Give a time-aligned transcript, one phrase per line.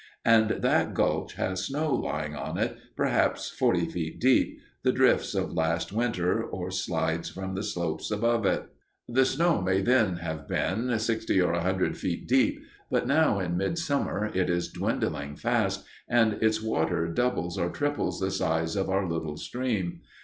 [0.25, 5.53] And that gulch has snow lying in it, perhaps forty feet deep the drifts of
[5.53, 8.63] last winter or slides from the slopes above it.
[9.07, 13.57] The snow may then have been sixty or a hundred feet deep, but now, in
[13.57, 19.07] midsummer, it is dwindling fast, and its water doubles or triples the size of our
[19.07, 20.01] little stream.